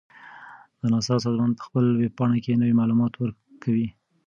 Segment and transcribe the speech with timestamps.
[0.79, 3.87] د ناسا سازمان په خپل ویب پاڼه کې نوي معلومات ورکوي.